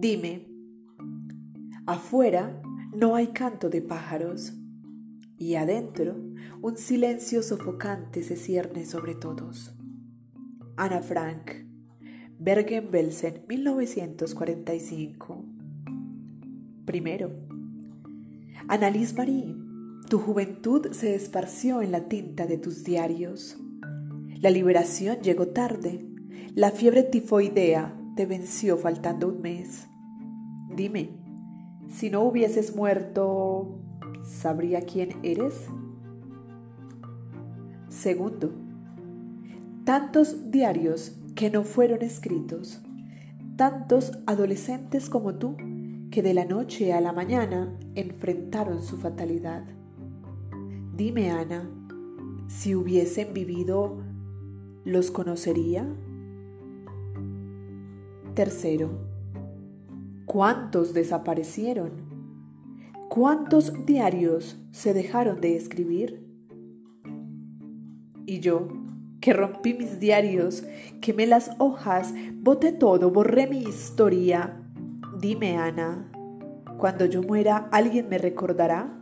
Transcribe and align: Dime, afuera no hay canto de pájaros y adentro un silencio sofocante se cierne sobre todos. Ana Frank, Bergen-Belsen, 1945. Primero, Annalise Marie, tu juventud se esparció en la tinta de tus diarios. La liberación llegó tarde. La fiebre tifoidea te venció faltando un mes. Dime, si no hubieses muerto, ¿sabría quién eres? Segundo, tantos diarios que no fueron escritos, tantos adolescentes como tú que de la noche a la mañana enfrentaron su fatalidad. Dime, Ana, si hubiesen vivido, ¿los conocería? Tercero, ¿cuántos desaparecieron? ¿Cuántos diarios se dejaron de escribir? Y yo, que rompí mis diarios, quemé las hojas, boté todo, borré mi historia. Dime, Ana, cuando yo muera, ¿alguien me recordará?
Dime, 0.00 0.46
afuera 1.84 2.62
no 2.94 3.16
hay 3.16 3.26
canto 3.34 3.68
de 3.68 3.82
pájaros 3.82 4.54
y 5.36 5.56
adentro 5.56 6.16
un 6.62 6.78
silencio 6.78 7.42
sofocante 7.42 8.22
se 8.22 8.36
cierne 8.36 8.86
sobre 8.86 9.14
todos. 9.14 9.72
Ana 10.78 11.02
Frank, 11.02 11.50
Bergen-Belsen, 12.38 13.44
1945. 13.46 15.44
Primero, 16.86 17.32
Annalise 18.68 19.14
Marie, 19.14 19.54
tu 20.08 20.18
juventud 20.18 20.92
se 20.92 21.14
esparció 21.14 21.82
en 21.82 21.92
la 21.92 22.08
tinta 22.08 22.46
de 22.46 22.56
tus 22.56 22.84
diarios. 22.84 23.58
La 24.40 24.48
liberación 24.48 25.18
llegó 25.20 25.48
tarde. 25.48 26.06
La 26.54 26.70
fiebre 26.70 27.02
tifoidea 27.02 28.00
te 28.16 28.24
venció 28.24 28.78
faltando 28.78 29.28
un 29.28 29.42
mes. 29.42 29.89
Dime, 30.80 31.10
si 31.90 32.08
no 32.08 32.22
hubieses 32.22 32.74
muerto, 32.74 33.82
¿sabría 34.24 34.80
quién 34.80 35.10
eres? 35.22 35.66
Segundo, 37.90 38.50
tantos 39.84 40.50
diarios 40.50 41.20
que 41.34 41.50
no 41.50 41.64
fueron 41.64 42.00
escritos, 42.00 42.80
tantos 43.56 44.22
adolescentes 44.24 45.10
como 45.10 45.34
tú 45.34 45.54
que 46.10 46.22
de 46.22 46.32
la 46.32 46.46
noche 46.46 46.94
a 46.94 47.02
la 47.02 47.12
mañana 47.12 47.78
enfrentaron 47.94 48.82
su 48.82 48.96
fatalidad. 48.96 49.64
Dime, 50.96 51.30
Ana, 51.30 51.68
si 52.48 52.74
hubiesen 52.74 53.34
vivido, 53.34 53.98
¿los 54.86 55.10
conocería? 55.10 55.86
Tercero, 58.32 59.09
¿cuántos 60.30 60.94
desaparecieron? 60.94 61.90
¿Cuántos 63.08 63.84
diarios 63.84 64.56
se 64.70 64.94
dejaron 64.94 65.40
de 65.40 65.56
escribir? 65.56 66.24
Y 68.26 68.38
yo, 68.38 68.68
que 69.20 69.32
rompí 69.32 69.74
mis 69.74 69.98
diarios, 69.98 70.62
quemé 71.00 71.26
las 71.26 71.50
hojas, 71.58 72.14
boté 72.34 72.70
todo, 72.70 73.10
borré 73.10 73.48
mi 73.48 73.58
historia. 73.58 74.62
Dime, 75.20 75.56
Ana, 75.56 76.12
cuando 76.78 77.06
yo 77.06 77.24
muera, 77.24 77.68
¿alguien 77.72 78.08
me 78.08 78.18
recordará? 78.18 78.96